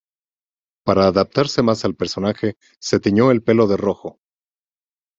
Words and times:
Para 0.83 1.05
adaptarse 1.05 1.61
más 1.61 1.85
al 1.85 1.93
personaje, 1.95 2.55
se 2.79 2.99
tiñó 2.99 3.29
el 3.29 3.43
pelo 3.43 3.67
de 3.67 3.77
rojo. 3.77 4.19